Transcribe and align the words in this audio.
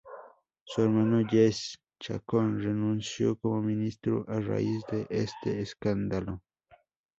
Su 0.63 0.81
hermano 0.81 1.21
Jesse 1.29 1.77
Chacón 1.99 2.59
renunció 2.59 3.35
como 3.37 3.61
ministro 3.61 4.25
a 4.27 4.39
raíz 4.39 4.83
de 4.91 5.05
este 5.11 5.61
escándalo. 5.61 6.41